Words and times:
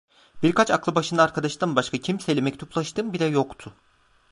Birkaç 0.43 0.71
aklı 0.71 0.95
başında 0.95 1.23
arkadaştan 1.23 1.75
başka 1.75 1.97
kimseyle 1.97 2.41
mektuplaştığım 2.41 3.13
bile 3.13 3.25
yoktu. 3.25 3.73